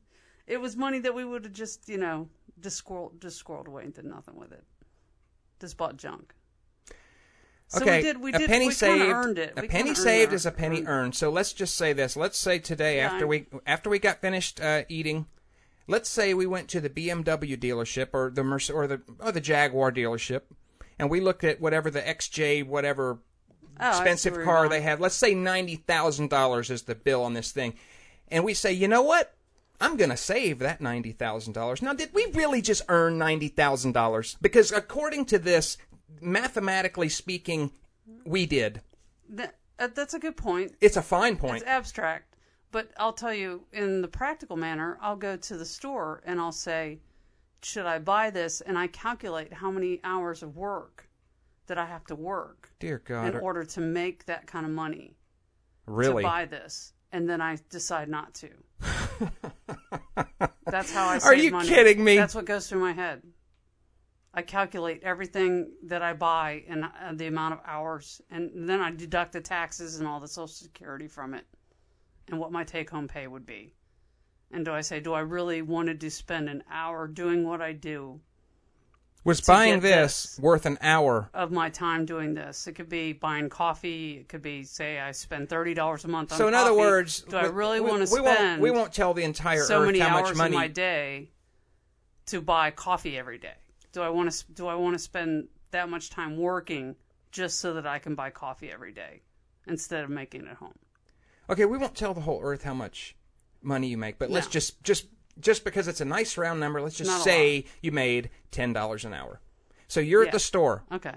[0.46, 2.28] it was money that we would have just, you know,
[2.60, 4.62] just squirreled, just squirreled away and did nothing with it.
[5.58, 6.32] Just bought junk.
[7.70, 9.02] So okay, we did, we a did, penny we saved.
[9.12, 9.52] earned it.
[9.56, 11.14] A We penny saved is a penny earned-.
[11.14, 12.16] So let's just say this.
[12.16, 15.26] Let's say today Yeah, after we after we got finished uh, eating,
[15.86, 19.40] let's say we went to the BMW dealership or the Merce- or the or the
[19.40, 20.42] Jaguar dealership,
[20.98, 23.18] and we looked at whatever the XJ whatever
[23.82, 25.00] Oh, expensive car they have.
[25.00, 27.74] Let's say ninety thousand dollars is the bill on this thing,
[28.28, 29.32] and we say, you know what?
[29.80, 31.80] I'm going to save that ninety thousand dollars.
[31.80, 34.36] Now, did we really just earn ninety thousand dollars?
[34.42, 35.78] Because according to this,
[36.20, 37.72] mathematically speaking,
[38.24, 38.80] we did.
[39.28, 40.74] That, uh, that's a good point.
[40.80, 41.56] It's a fine point.
[41.62, 42.36] It's abstract,
[42.72, 46.52] but I'll tell you in the practical manner, I'll go to the store and I'll
[46.52, 47.00] say,
[47.62, 48.60] should I buy this?
[48.60, 51.08] And I calculate how many hours of work
[51.66, 55.16] that I have to work Dear God, in order to make that kind of money
[55.86, 56.22] really?
[56.22, 56.92] to buy this.
[57.12, 58.48] And then I decide not to.
[60.66, 61.68] That's how I save Are you money.
[61.68, 62.16] kidding me?
[62.16, 63.22] That's what goes through my head.
[64.32, 68.90] I calculate everything that I buy and uh, the amount of hours, and then I
[68.92, 71.44] deduct the taxes and all the Social Security from it,
[72.28, 73.74] and what my take-home pay would be.
[74.52, 77.72] And do I say, do I really want to spend an hour doing what I
[77.72, 78.20] do
[79.24, 80.38] Was buying this, this.
[80.40, 81.28] worth an hour?
[81.34, 82.66] of my time doing this?
[82.68, 84.18] It could be buying coffee.
[84.18, 87.22] It could be, say, I spend thirty dollars a month on So in other words,
[87.22, 88.38] do I really we, want to we spend?
[88.38, 90.54] Won't, we won't tell the entire so earth many how hours much money.
[90.54, 91.30] in my day
[92.26, 93.54] to buy coffee every day?
[93.92, 96.96] Do I want to do I want to spend that much time working
[97.32, 99.22] just so that I can buy coffee every day
[99.66, 100.78] instead of making it at home?
[101.48, 103.16] Okay, we won't tell the whole earth how much
[103.62, 105.06] money you make, but let's just just
[105.38, 109.04] just because it's a nice round number, let's just Not say you made ten dollars
[109.04, 109.40] an hour.
[109.88, 111.14] So you're at the store Okay.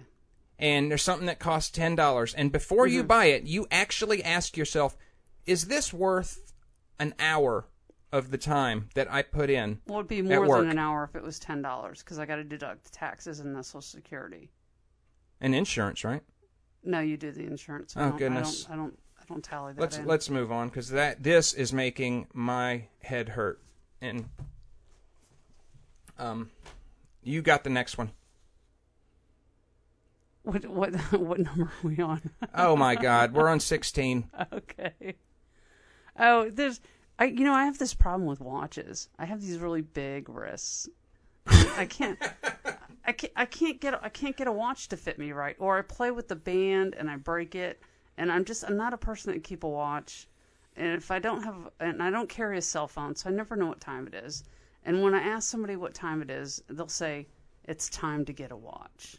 [0.58, 2.96] and there's something that costs ten dollars, and before Mm-hmm.
[2.96, 4.98] you buy it, you actually ask yourself,
[5.46, 6.54] "Is this worth
[7.00, 7.68] an hour
[8.13, 11.15] of the time that I put in?" Well, it'd be more than an hour if
[11.15, 14.49] it was ten dollars because I got to deduct taxes and the Social Security.
[15.41, 16.21] And insurance, right?
[16.84, 17.97] No, you do the insurance.
[17.97, 18.65] I Oh, goodness.
[18.69, 18.80] I don't.
[18.80, 18.99] I don't.
[19.19, 20.06] I don't tally that Let's in.
[20.06, 23.62] let's move on because that this is making my head hurt.
[24.02, 24.30] And
[26.19, 26.52] um,
[27.23, 28.12] you got the next one.
[30.43, 32.21] What what what number are we on?
[32.54, 34.30] Oh my God, we're on sixteen.
[34.52, 35.15] okay.
[36.19, 36.82] Oh, there's
[37.24, 39.08] I you know I have this problem with watches.
[39.18, 40.90] I have these really big wrists.
[41.48, 42.20] I can't.
[43.06, 45.78] I can't, I can't get I can't get a watch to fit me right, or
[45.78, 47.82] I play with the band and I break it,
[48.18, 50.28] and I'm just I'm not a person that can keep a watch,
[50.76, 53.56] and if I don't have and I don't carry a cell phone, so I never
[53.56, 54.44] know what time it is,
[54.84, 57.28] and when I ask somebody what time it is, they'll say
[57.64, 59.18] it's time to get a watch.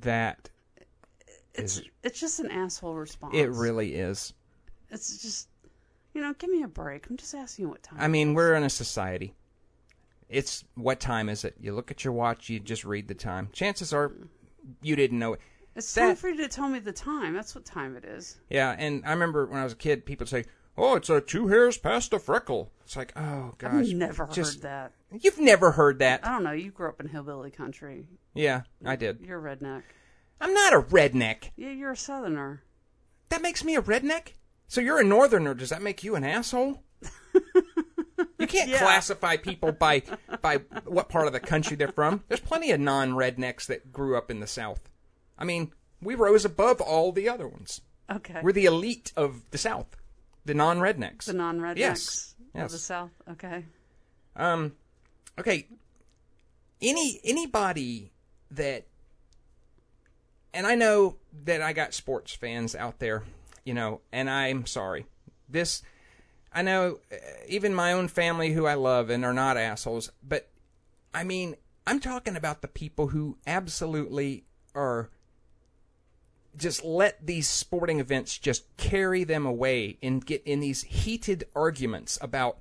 [0.00, 0.50] That
[1.54, 3.34] It's is it's just an asshole response.
[3.34, 3.48] it.
[3.50, 4.34] Really is.
[4.90, 5.48] It's just,
[6.14, 7.06] you know, give me a break.
[7.10, 7.98] I'm just asking you what time.
[8.00, 9.34] I mean, we're in a society.
[10.28, 11.54] It's what time is it?
[11.60, 12.48] You look at your watch.
[12.48, 13.48] You just read the time.
[13.52, 14.12] Chances are,
[14.82, 15.40] you didn't know it.
[15.74, 17.34] it's that- time for you to tell me the time.
[17.34, 18.38] That's what time it is.
[18.48, 20.44] Yeah, and I remember when I was a kid, people say,
[20.78, 24.54] "Oh, it's a two hairs past a freckle." It's like, oh gosh, I've never just-
[24.54, 24.92] heard that.
[25.20, 26.26] You've never heard that?
[26.26, 26.52] I don't know.
[26.52, 28.06] You grew up in hillbilly country.
[28.34, 29.20] Yeah, I did.
[29.20, 29.82] You're a redneck.
[30.40, 31.50] I'm not a redneck.
[31.56, 32.62] Yeah, you're a southerner.
[33.28, 34.32] That makes me a redneck?
[34.74, 35.54] So you're a northerner.
[35.54, 36.82] Does that make you an asshole?
[37.32, 38.78] you can't Yeah.
[38.78, 40.02] classify people by
[40.42, 42.24] by what part of the country they're from.
[42.26, 44.90] There's plenty of non-rednecks that grew up in the South.
[45.38, 45.70] I mean,
[46.02, 47.82] we rose above all the other ones.
[48.10, 48.40] Okay.
[48.42, 49.96] We're the elite of the South,
[50.44, 51.26] the non-rednecks.
[51.26, 52.34] the non-rednecks Yes.
[52.56, 53.12] of the South.
[53.30, 53.64] Okay.
[54.34, 54.72] Um,
[55.38, 55.68] okay,
[56.82, 58.10] any anybody
[58.50, 58.86] that,
[60.52, 63.22] and I know that I got sports fans out there,
[63.64, 65.06] you know, and I'm sorry.
[65.48, 65.82] This,
[66.52, 67.16] I know, uh,
[67.48, 70.48] even my own family who I love and are not assholes, but
[71.12, 75.10] I mean, I'm talking about the people who absolutely are
[76.56, 82.18] just let these sporting events just carry them away and get in these heated arguments
[82.20, 82.58] about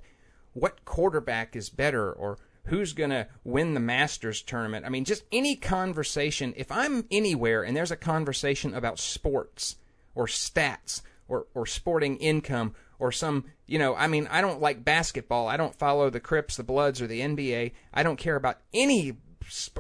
[0.54, 4.86] what quarterback is better or who's going to win the Masters tournament.
[4.86, 6.54] I mean, just any conversation.
[6.56, 9.76] If I'm anywhere and there's a conversation about sports
[10.16, 14.86] or stats or, or sporting income or some, you know, I mean, I don't like
[14.86, 15.48] basketball.
[15.48, 17.72] I don't follow the Crips, the Bloods, or the NBA.
[17.94, 19.18] I don't care about any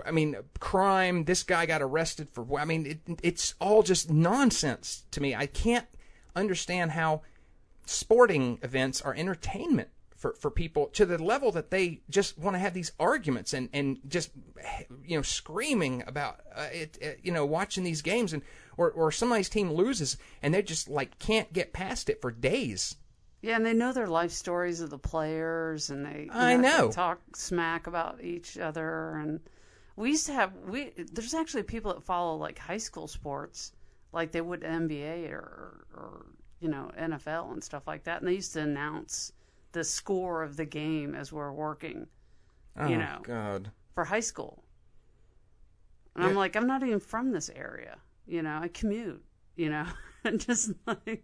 [0.05, 1.23] I mean, crime.
[1.23, 2.59] This guy got arrested for.
[2.59, 5.33] I mean, it, it's all just nonsense to me.
[5.35, 5.87] I can't
[6.35, 7.21] understand how
[7.85, 12.59] sporting events are entertainment for, for people to the level that they just want to
[12.59, 14.31] have these arguments and, and just
[15.05, 18.41] you know screaming about uh, it, uh, you know watching these games and
[18.77, 22.95] or or somebody's team loses and they just like can't get past it for days.
[23.41, 26.87] Yeah, and they know their life stories of the players, and they I know.
[26.87, 29.15] they talk smack about each other.
[29.17, 29.41] And
[29.97, 33.73] we used to have we there's actually people that follow like high school sports,
[34.13, 36.25] like they would NBA or or
[36.61, 39.33] you know NFL and stuff like that, and they used to announce
[39.73, 42.07] the score of the game as we're working
[42.79, 43.19] Oh You know.
[43.23, 43.71] God.
[43.93, 44.63] for high school.
[46.15, 47.97] And I'm like, I'm not even from this area.
[48.27, 49.23] You know, I commute,
[49.55, 49.85] you know,
[50.23, 51.23] and just like,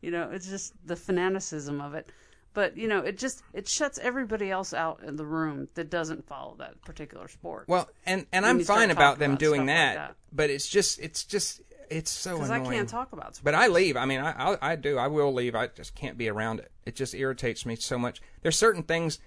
[0.00, 2.10] you know, it's just the fanaticism of it.
[2.54, 6.26] But, you know, it just, it shuts everybody else out in the room that doesn't
[6.26, 7.66] follow that particular sport.
[7.68, 10.14] Well, and and When I'm fine about them about doing stuff like that, that.
[10.32, 13.40] but it's just it's just it's so Because I can't talk about sports.
[13.44, 13.96] But I leave.
[13.96, 14.98] I mean, I, I I do.
[14.98, 15.54] I will leave.
[15.54, 16.70] I just can't be around it.
[16.84, 18.20] It just irritates me so much.
[18.42, 19.18] There's certain things,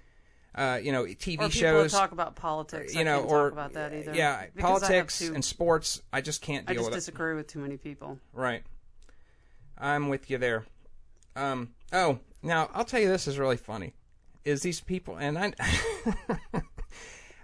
[0.56, 2.94] uh, you know, TV or shows, talk about politics.
[2.94, 4.14] you I know, or talk about that either.
[4.14, 6.02] yeah, Because politics to- and sports.
[6.12, 7.00] I just can't I deal just with it.
[7.02, 8.20] disagree with too many people.
[8.34, 8.64] Right.
[9.78, 10.66] I'm with you there.
[11.36, 11.70] Um.
[11.94, 13.94] Oh, now I'll tell you this is really funny.
[14.44, 15.54] Is these people and I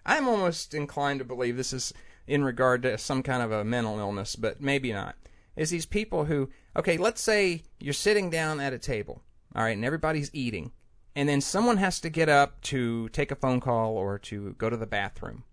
[0.05, 1.93] I'm almost inclined to believe this is
[2.27, 5.15] in regard to some kind of a mental illness, but maybe not.
[5.55, 9.21] Is these people who okay, let's say you're sitting down at a table,
[9.55, 10.71] all right, and everybody's eating,
[11.17, 14.69] and then someone has to get up to take a phone call or to go
[14.69, 15.43] to the bathroom.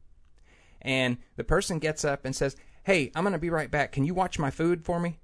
[0.82, 3.90] And the person gets up and says, "Hey, I'm going to be right back.
[3.90, 5.20] Can you watch my food for me?"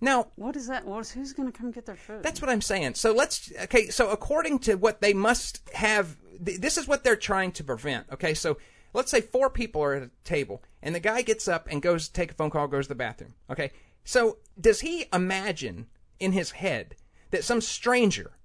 [0.00, 0.86] Now, What is that?
[0.86, 2.22] What is, who's going to come get their food?
[2.22, 2.94] that's what I'm saying.
[2.94, 3.88] So let's okay.
[3.88, 8.06] So according to what they must have, th- this is what they're trying to prevent.
[8.12, 8.58] Okay, so
[8.94, 12.06] let's say four people are at a table, and the guy gets up and goes
[12.06, 13.34] to take a phone call, goes to the bathroom.
[13.50, 13.72] Okay,
[14.04, 15.88] so does he imagine
[16.20, 16.94] in his head
[17.32, 18.36] that some stranger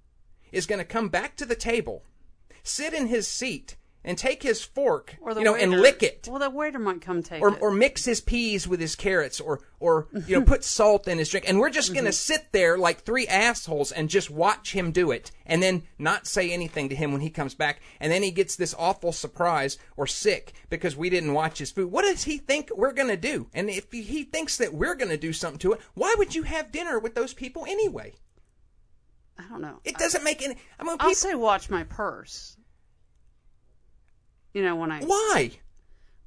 [0.52, 2.02] is going to come back to the table,
[2.62, 6.02] sit in his seat, and take his fork, or the you know, waiter, and lick
[6.02, 6.28] it?
[6.30, 7.60] Well, the waiter might come take or, it.
[7.60, 11.28] or mix his peas with his carrots or or you know put salt in his
[11.28, 11.48] drink.
[11.48, 12.34] And we're just going to mm-hmm.
[12.34, 16.52] sit there like three assholes and just watch him do it and then not say
[16.52, 17.80] anything to him when he comes back.
[17.98, 21.90] And then he gets this awful surprise or sick because we didn't watch his food.
[21.90, 23.48] What does he think we're going to do?
[23.52, 26.42] And if he thinks that we're going to do something to it why would you
[26.44, 28.12] have dinner with those people anyway
[29.38, 29.80] I don't know.
[29.84, 32.56] it doesn't make any i mean I'll say watch my purse.
[34.54, 35.52] You know when I why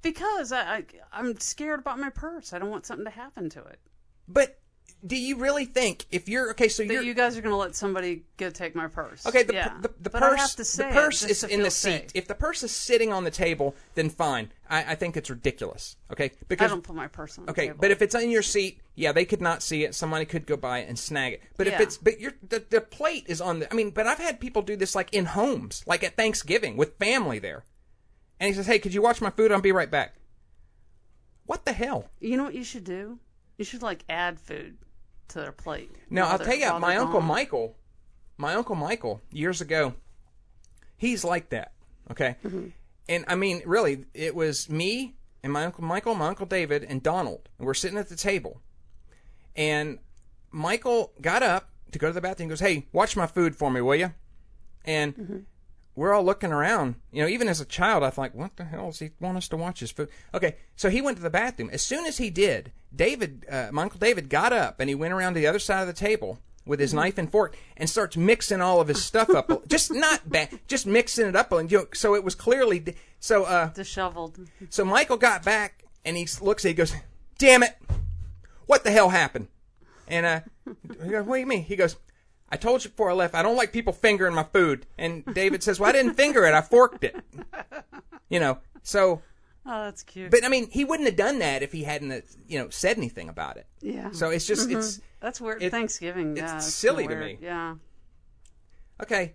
[0.02, 2.54] because I, I I'm scared about my purse.
[2.54, 3.80] I don't want something to happen to it.
[4.28, 4.60] but
[5.06, 7.76] do you really think if you're okay so you're you guys are going to let
[7.76, 9.26] somebody go take my purse.
[9.26, 9.78] Okay, the, yeah.
[9.82, 11.92] the, the but purse, have to say the purse is in the feel seat.
[11.92, 12.12] safe.
[12.14, 14.52] If the purse is sitting on the table, then fine.
[14.70, 15.98] I, I think it's ridiculous.
[16.12, 18.42] Okay, because I don't put my purse on the okay, but if it's on your
[18.42, 19.96] seat, yeah, they could not see it.
[19.96, 21.42] Somebody could go by and snag it.
[21.58, 23.72] But if it's but your the, the plate is on the.
[23.72, 26.98] I mean, but I've had people do this like in homes, like at Thanksgiving with
[26.98, 27.66] family there,
[28.40, 29.52] and he says, "Hey, could you watch my food?
[29.52, 30.16] I'll be right back."
[31.46, 32.10] What the hell?
[32.20, 33.18] you know what you should do?
[33.60, 34.78] You should like add food
[35.28, 35.92] to their plate.
[36.10, 37.28] Now I'll tell you, my uncle gone.
[37.28, 37.76] Michael,
[38.38, 39.96] my uncle Michael, years ago,
[40.96, 41.74] he's like that.
[42.10, 42.68] Okay, mm-hmm.
[43.10, 47.04] and I mean, really, it was me and my uncle Michael, my uncle David, and
[47.04, 48.62] Donald, and we're sitting at the table,
[49.58, 50.00] and
[50.52, 52.46] Michael got up to go to the bathroom.
[52.46, 54.14] and goes, "Hey, watch my food for me, will you?"
[54.86, 55.38] And mm-hmm.
[55.96, 56.96] We're all looking around.
[57.12, 59.48] You know, even as a child, I thought, what the hell does he want us
[59.50, 60.10] to watch his food?
[60.34, 61.70] Okay, so he went to the bathroom.
[61.72, 65.14] As soon as he did, David, uh, my uncle David, got up and he went
[65.14, 68.16] around to the other side of the table with his knife and fork and starts
[68.16, 69.52] mixing all of his stuff up.
[69.68, 71.52] just not bad, just mixing it up.
[71.52, 73.44] And you know, so it was clearly so.
[73.44, 74.40] Uh, disheveled.
[74.70, 76.94] so Michael got back and he looks at, he goes,
[77.38, 77.76] "Damn it,
[78.68, 79.48] what the hell happened?"
[80.08, 80.40] And uh,
[81.04, 81.98] he goes, "What do you mean?" He goes,
[82.52, 85.64] "I told you before I left, I don't like people fingering my food." And David
[85.64, 87.16] says, "Well, I didn't finger it, I forked it."
[88.32, 89.24] You know, so
[89.66, 90.30] Oh, that's cute.
[90.30, 93.28] but I mean, he wouldn't have done that if he hadn't, you know, said anything
[93.28, 93.66] about it.
[93.82, 94.12] yeah.
[94.12, 95.64] So it's just it's that's weird.
[95.64, 96.32] it- Thanksgiving.
[96.34, 97.40] it's yeah, silly to me.
[97.42, 97.76] Yeah.
[99.02, 99.34] okay.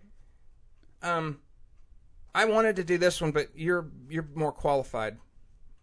[1.03, 1.41] Um,
[2.37, 5.19] I wanted to do this one, but you're you're more qualified.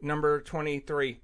[0.01, 1.19] Number twenty three.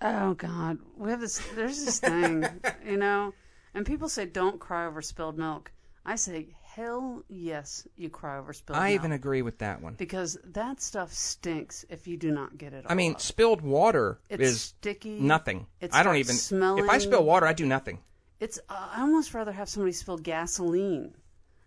[0.00, 1.40] Oh God, we have this.
[1.54, 2.44] There's this thing,
[2.84, 3.32] you know,
[3.74, 5.72] and people say don't cry over spilled milk.
[6.04, 9.94] I say hell yes, you cry over spilled I milk even agree with that one.
[9.94, 12.84] because that stuff stinks if you do not get it.
[12.86, 13.20] All I mean, out.
[13.20, 15.20] spilled water it's is sticky.
[15.20, 15.66] nothing.
[15.80, 16.34] It I don't even.
[16.34, 16.84] smelling.
[16.84, 17.98] If I spill water, I do nothing.
[18.40, 18.58] It's.
[18.68, 21.14] Uh, I almost rather have somebody spill gasoline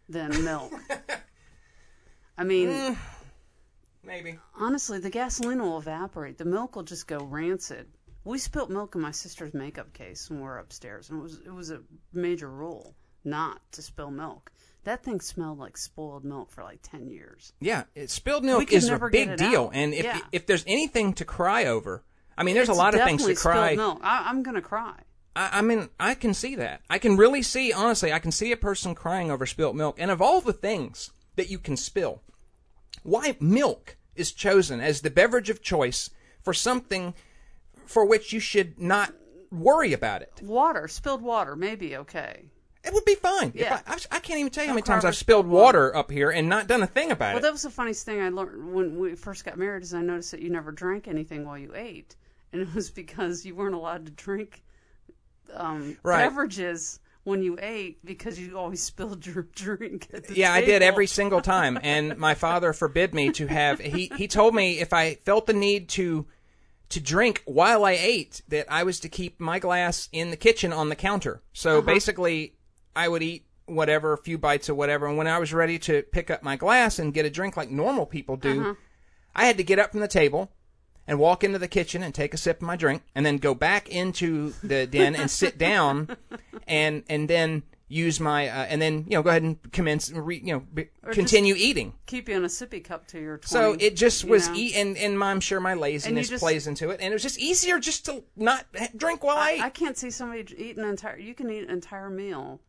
[0.09, 0.73] than milk.
[2.37, 2.97] I mean, Mm.
[4.03, 4.37] Maybe.
[4.55, 6.37] honestly, the gasoline will evaporate.
[6.37, 7.87] The milk will just go rancid.
[8.25, 11.39] We spilt milk in my sister's makeup case when we were upstairs, and it was
[11.45, 14.51] it was a major rule not to spill milk.
[14.83, 17.53] That thing smelled like spoiled milk for like ten years.
[17.59, 19.71] Yeah, it, spilled milk is a big deal, out.
[19.75, 20.19] and if Yeah.
[20.31, 22.03] if there's anything to cry over,
[22.37, 23.75] I mean, there's It's a lot of things to cry.
[23.75, 23.99] Milk.
[24.03, 24.99] I, I'm gonna cry.
[25.35, 26.81] I, I mean, I can see that.
[26.89, 29.97] I can really see, honestly, I can see a person crying over spilt milk.
[29.99, 32.21] And of all the things that you can spill,
[33.03, 36.09] why milk is chosen as the beverage of choice
[36.41, 37.13] for something
[37.85, 39.13] for which you should not
[39.51, 40.41] worry about it?
[40.43, 42.45] Water, spilled water, maybe okay.
[42.83, 43.47] It would be fine.
[43.55, 43.81] If Yeah.
[43.87, 45.85] I, I, can't even tell you how many times I've spilled water.
[45.87, 47.33] water up here and not done a thing about Well, it.
[47.33, 49.81] Well, that was the funniest thing I learned when we first got married.
[49.81, 52.15] Is I noticed that you never drank anything while you ate,
[52.53, 54.63] and it was because you weren't allowed to drink
[55.53, 56.27] um, Right.
[56.29, 60.07] beverages when you ate because you always spilled your drink.
[60.13, 63.79] At the Yeah, I did every single time, and my father forbid me to have.
[63.79, 66.27] He he told me if I felt the need to
[66.89, 70.71] to drink while I ate, that I was to keep my glass in the kitchen
[70.71, 71.41] on the counter.
[71.53, 71.85] So uh-huh.
[71.85, 72.55] basically,
[72.95, 76.03] I would eat whatever, a few bites of whatever, and when I was ready to
[76.03, 78.73] pick up my glass and get a drink like normal people do, uh-huh.
[79.35, 80.51] I had to get up from the table.
[81.07, 83.53] And walk into the kitchen and take a sip of my drink, and then go
[83.53, 86.17] back into the den and sit down,
[86.67, 90.41] and and then use my uh, and then you know go ahead and commence re,
[90.43, 91.93] you know be, continue eating.
[92.07, 93.47] keep you in a sippy cup till you're 20.
[93.47, 94.55] So it just was know?
[94.55, 97.37] e- and and I'm sure my laziness just- plays into it, and it was just
[97.39, 99.65] easier just to not drink while I, I.
[99.65, 101.17] I can't see somebody eat an entire.
[101.19, 102.59] You can eat an entire meal,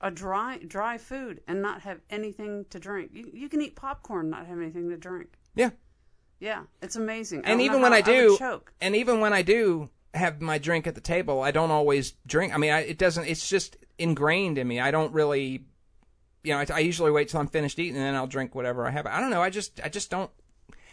[0.00, 3.10] a dry dry food, and not have anything to drink.
[3.12, 5.30] You, you can eat popcorn, and not have anything to drink.
[5.56, 5.70] yeah,
[6.38, 7.42] Yeah, it's amazing.
[7.44, 8.72] And even when I do, choke.
[8.80, 12.54] and even when I do have my drink at the table, I don't always drink.
[12.54, 13.24] I mean, I, it doesn't.
[13.26, 14.80] It's just ingrained in me.
[14.80, 15.64] I don't really,
[16.42, 18.86] you know, I, I usually wait till I'm finished eating and then I'll drink whatever
[18.86, 19.06] I have.
[19.06, 19.42] I don't know.
[19.42, 20.30] I just, I just don't.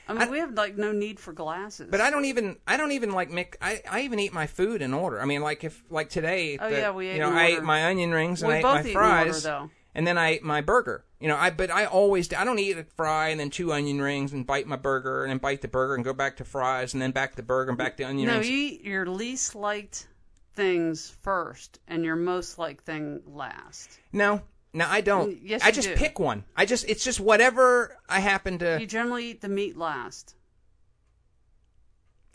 [0.08, 1.88] I mean, we have like no need for glasses.
[1.90, 3.58] But I don't even I don't even like mix.
[3.62, 5.22] I, I even eat my food in order.
[5.22, 7.58] I mean, like if like today, Oh, the- yeah, we ate you know I order.
[7.60, 9.70] ate my onion rings and We I ate both my eat in fries, order, though.
[9.96, 11.06] and then I ate my burger.
[11.22, 13.72] You know, I but I always do- I don't eat a fry and then two
[13.72, 16.44] onion rings and bite my burger and then bite the burger and go back to
[16.44, 18.50] fries and then back to the burger and back to onion no, rings.
[18.50, 20.08] you eat your least liked
[20.54, 24.00] things first and your most liked thing last.
[24.12, 24.42] No,
[24.74, 25.32] no, I don't.
[25.32, 25.96] Mm, yes, I you just do.
[25.96, 26.44] pick one.
[26.56, 28.78] I just it's just whatever I happen to.
[28.80, 30.36] You generally eat the meat last.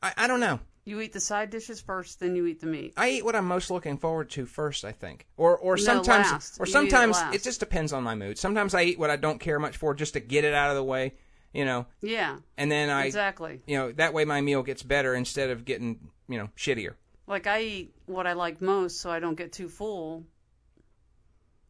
[0.02, 0.61] I, I don't know.
[0.85, 2.94] You eat the side dishes first, then you eat the meat.
[2.96, 5.26] I eat what I'm most looking forward to first, I think.
[5.37, 6.59] Or or No, sometimes last.
[6.61, 8.38] or You eat it sometimes it just depends on my mood.
[8.38, 10.76] Sometimes I eat what I don't care much for just to get it out of
[10.76, 11.12] the way,
[11.52, 11.87] you know.
[12.00, 13.61] Yeah, And then I exactly.
[13.66, 16.94] you know, that way my meal gets better instead of getting, you know, shittier.
[17.28, 20.24] Like I eat what I like most, so I don't get too full,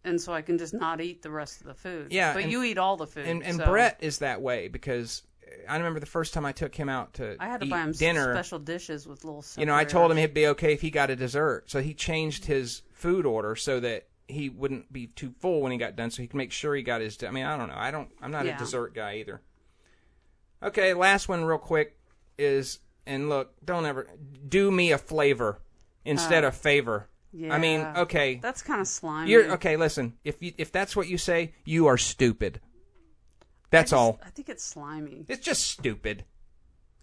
[0.04, 2.12] and so I can just not eat the rest of the food.
[2.12, 3.26] Yeah, but and- you eat all the food.
[3.26, 5.22] And and so Brett is that way because
[5.68, 7.80] I remember the first time I took him out to I had to eat buy
[7.80, 8.32] him dinner.
[8.34, 9.44] special dishes with little.
[9.56, 10.24] you know, I told him separators.
[10.24, 11.70] it'd be okay if he got a dessert.
[11.70, 15.78] So he changed his food order so that he wouldn't be too full when he
[15.78, 17.18] got done, so he could make sure he got his.
[17.24, 17.74] I mean, I don't know.
[17.76, 18.10] I don't.
[18.22, 18.54] I'm not Yeah.
[18.56, 19.40] a dessert guy either.
[20.62, 21.96] Okay, last one real quick
[22.36, 24.06] is, and look, don't ever
[24.48, 25.58] do me a flavor
[26.04, 27.08] instead of favor.
[27.50, 29.30] I mean, Uh, okay, That's kind of slimy.
[29.30, 29.76] you're okay.
[29.76, 32.60] Listen, if you, if that's what you say, you are stupid.
[33.70, 34.20] That's I just- all.
[34.24, 35.24] I think it's slimy.
[35.28, 36.24] It's just stupid.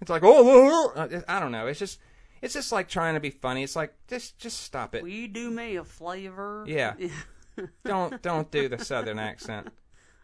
[0.02, 1.68] It's like oh, oh, oh, I don't know.
[1.68, 2.00] It's just
[2.42, 3.64] it's just like trying to be funny.
[3.64, 5.04] It's like just just stop it.
[5.04, 6.64] Will you do me a flavor?
[6.68, 6.94] Yeah.
[7.86, 9.70] Don't don't do the southern accent.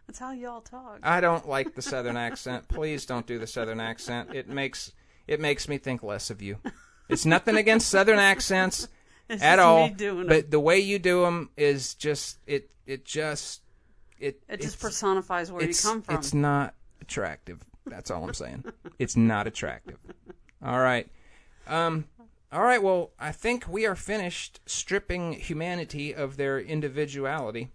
[0.06, 0.98] That's how y'all talk.
[1.02, 2.68] I don't like the southern accent.
[2.68, 4.34] Please don't do the southern accent.
[4.34, 4.92] It makes
[5.26, 6.58] it makes me think less of you.
[7.08, 8.88] It's nothing against southern accents
[9.28, 10.50] It's at all, but it.
[10.50, 13.62] the way you do them is just it it just
[14.18, 16.14] it It just personifies where you come from.
[16.16, 17.64] It's not attractive.
[17.86, 18.64] That's all I'm saying.
[18.98, 19.98] it's not attractive.
[20.64, 21.08] All right.
[21.66, 22.06] Um
[22.52, 27.70] all right, well, I think we are finished stripping humanity of their individuality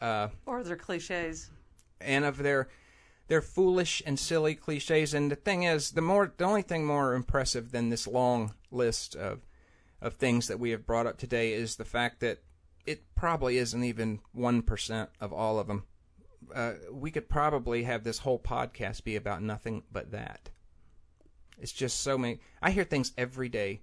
[0.00, 1.50] uh or their cliches.
[2.00, 2.68] and of their
[3.28, 5.14] they're foolish and silly cliches.
[5.14, 9.16] And the thing is, the more the only thing more impressive than this long list
[9.16, 9.46] of
[10.00, 12.42] of things that we have brought up today is the fact that
[12.84, 15.84] it probably isn't even one percent of all of them.
[16.54, 20.50] Uh, we could probably have this whole podcast be about nothing but that.
[21.58, 22.40] It's just so many.
[22.60, 23.80] I hear things every day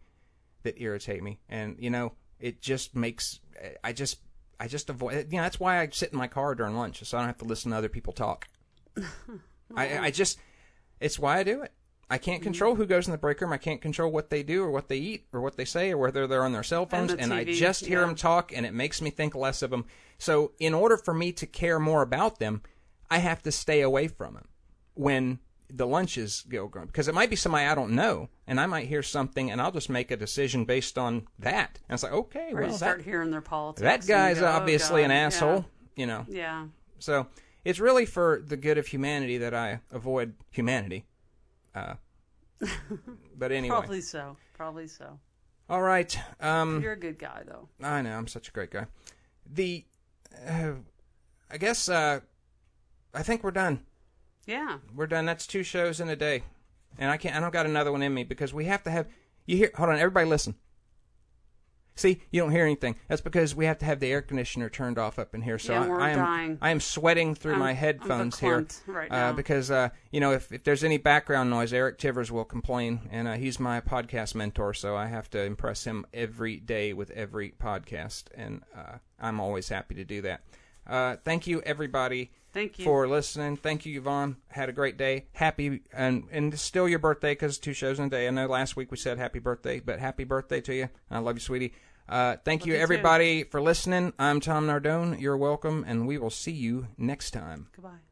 [0.64, 3.40] that irritate me, and you know, it just makes.
[3.84, 4.20] I just,
[4.60, 5.32] I just avoid.
[5.32, 7.38] You know, that's why I sit in my car during lunch, so I don't have
[7.40, 8.48] to listen to other people talk.
[9.76, 10.40] I, I just,
[11.00, 11.72] it's why I do it.
[12.10, 13.54] I can't control who goes in the break room.
[13.54, 15.98] I can't control what they do or what they eat or what they say or
[15.98, 17.14] whether they're on their cell phones.
[17.14, 18.08] the And, I just hear yeah.
[18.08, 19.86] them talk, and it makes me think less of them.
[20.18, 22.64] So, in order for me to care more about them,
[23.10, 24.50] I have to stay away from them
[24.94, 25.40] when
[25.70, 28.88] the lunches go going because it might be somebody I don't know, and I might
[28.88, 31.80] hear something, and I'll just make a decision based on that.
[31.88, 33.84] And it's like, okay, Or well, you that, start hearing their politics.
[33.84, 35.20] that guy's go, oh, obviously an oh, yeah.
[35.22, 35.66] asshole,
[35.96, 36.26] you know.
[36.28, 36.66] Yeah.
[37.00, 37.28] So
[37.64, 41.06] it's really for the good of humanity that I avoid humanity.
[41.76, 41.96] Uh,
[43.38, 44.38] but anyway, Probably so.
[44.54, 45.20] Probably so.
[45.70, 46.18] all right.
[46.40, 47.70] Um, You're a good guy, though.
[47.82, 48.86] I know I'm such a great guy.
[49.52, 49.86] The,
[50.48, 50.74] uh,
[51.50, 52.20] I guess uh,
[53.14, 53.82] I think we're done.
[54.46, 54.78] Yeah.
[54.96, 55.26] We're done.
[55.26, 56.44] That's two shows in a day,
[56.98, 57.36] and I can't.
[57.36, 59.08] I don't got another one in me because we have to have.
[59.46, 59.72] You hear?
[59.76, 60.56] Hold on, everybody, listen.
[62.02, 62.96] See, you don't hear anything.
[63.08, 65.60] That's because we have to have the air conditioner turned off up in here.
[65.60, 66.58] So Yeah, I, we're I am dying.
[66.62, 70.52] I am sweating through I'm- my headphones here right uh, because uh, you know if
[70.52, 74.74] if there's any background noise, Eric Tivers will complain, and uh, he's my podcast mentor,
[74.74, 79.70] so I have to impress him every day with every podcast, and uh, I'm always
[79.70, 80.42] happy to do that.
[80.88, 82.86] Uh, thank you, everybody Thank you.
[82.86, 83.56] for listening.
[83.56, 84.36] Thank you, Yvonne.
[84.50, 85.28] Had a great day.
[85.34, 88.28] Happy and and it's still your birthday because two shows in a day.
[88.28, 90.90] I know last week we said happy birthday, but happy birthday to you.
[91.10, 91.74] I love you, sweetie.
[92.12, 94.12] Uh, thank you, everybody, for listening.
[94.20, 95.22] I'm Tom Nardone.
[95.22, 97.70] You're welcome, and we will see you next time.
[97.74, 98.11] Goodbye.